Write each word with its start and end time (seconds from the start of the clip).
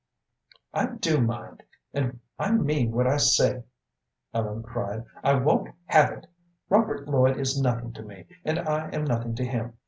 "I 0.73 0.87
do 0.87 1.21
mind, 1.21 1.61
and 1.93 2.21
I 2.39 2.49
mean 2.53 2.91
what 2.91 3.05
I 3.05 3.17
say," 3.17 3.65
Ellen 4.33 4.63
cried. 4.63 5.05
"I 5.23 5.35
won't 5.35 5.75
have 5.85 6.09
it. 6.11 6.25
Robert 6.69 7.07
Lloyd 7.07 7.37
is 7.37 7.61
nothing 7.61 7.93
to 7.93 8.01
me, 8.01 8.25
and 8.43 8.57
I 8.57 8.89
am 8.93 9.03
nothing 9.05 9.35
to 9.35 9.45
him. 9.45 9.75